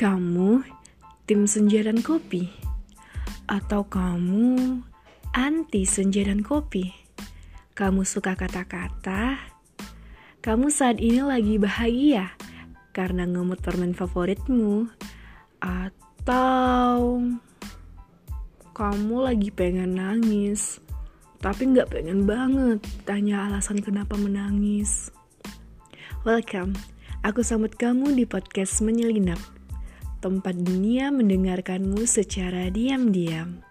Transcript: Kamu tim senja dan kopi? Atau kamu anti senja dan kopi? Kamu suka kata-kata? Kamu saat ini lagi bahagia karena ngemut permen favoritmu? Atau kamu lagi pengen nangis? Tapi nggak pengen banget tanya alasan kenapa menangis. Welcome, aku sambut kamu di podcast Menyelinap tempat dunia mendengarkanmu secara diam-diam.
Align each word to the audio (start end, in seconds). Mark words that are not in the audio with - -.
Kamu 0.00 0.64
tim 1.28 1.44
senja 1.44 1.84
dan 1.84 2.00
kopi? 2.00 2.48
Atau 3.44 3.84
kamu 3.84 4.80
anti 5.36 5.84
senja 5.84 6.24
dan 6.24 6.40
kopi? 6.40 6.88
Kamu 7.76 8.08
suka 8.08 8.32
kata-kata? 8.32 9.36
Kamu 10.40 10.72
saat 10.72 11.04
ini 11.04 11.20
lagi 11.20 11.60
bahagia 11.60 12.32
karena 12.96 13.28
ngemut 13.28 13.60
permen 13.60 13.92
favoritmu? 13.92 14.88
Atau 15.60 17.20
kamu 18.72 19.16
lagi 19.20 19.52
pengen 19.52 20.00
nangis? 20.00 20.80
Tapi 21.44 21.76
nggak 21.76 21.92
pengen 21.92 22.24
banget 22.24 22.80
tanya 23.04 23.52
alasan 23.52 23.84
kenapa 23.84 24.16
menangis. 24.16 25.12
Welcome, 26.24 26.72
aku 27.20 27.44
sambut 27.44 27.76
kamu 27.76 28.16
di 28.16 28.24
podcast 28.24 28.80
Menyelinap 28.80 29.59
tempat 30.20 30.52
dunia 30.60 31.08
mendengarkanmu 31.08 32.04
secara 32.04 32.68
diam-diam. 32.68 33.69